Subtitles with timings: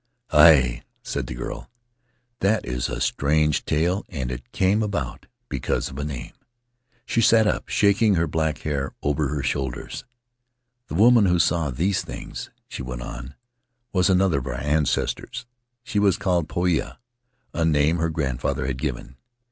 [0.33, 1.69] "A ue^ said the girl;
[2.39, 6.31] "that is a strange tale, and it came about because of a name."
[7.05, 8.65] She sat up, shaking the hair back
[9.03, 10.03] over her shoulders.
[10.87, 13.35] "The woman who saw these things," she went on,
[13.93, 15.45] "was another of our ancestors.
[15.83, 16.97] She was called Poia,
[17.53, 19.17] a name her grandfather had given.